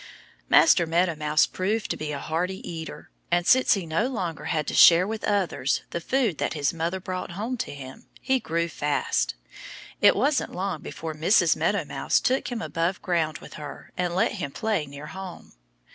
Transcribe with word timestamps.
Master 0.49 0.87
Meadow 0.87 1.13
Mouse 1.15 1.45
proved 1.45 1.91
to 1.91 1.95
be 1.95 2.11
a 2.11 2.17
hearty 2.17 2.67
eater. 2.67 3.11
And 3.29 3.45
since 3.45 3.75
he 3.75 3.85
no 3.85 4.07
longer 4.07 4.45
had 4.45 4.65
to 4.65 4.73
share 4.73 5.05
with 5.07 5.23
others 5.23 5.83
the 5.91 6.01
food 6.01 6.39
that 6.39 6.53
his 6.55 6.73
mother 6.73 6.99
brought 6.99 7.33
home 7.33 7.55
to 7.57 7.71
him, 7.71 8.07
he 8.19 8.39
grew 8.39 8.67
fast. 8.67 9.35
It 10.01 10.15
wasn't 10.15 10.53
long 10.55 10.81
before 10.81 11.13
Mrs. 11.13 11.55
Meadow 11.55 11.85
Mouse 11.85 12.19
took 12.19 12.51
him 12.51 12.63
above 12.63 12.99
ground 13.03 13.37
with 13.37 13.53
her 13.61 13.91
and 13.95 14.15
let 14.15 14.31
him 14.31 14.49
play 14.49 14.87
near 14.87 15.05
home. 15.05 15.53